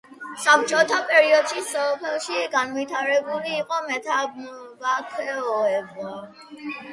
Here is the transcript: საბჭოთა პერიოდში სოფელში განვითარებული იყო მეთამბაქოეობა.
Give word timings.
საბჭოთა 0.43 0.95
პერიოდში 1.09 1.61
სოფელში 1.67 2.39
განვითარებული 2.55 3.53
იყო 3.59 3.83
მეთამბაქოეობა. 3.91 6.17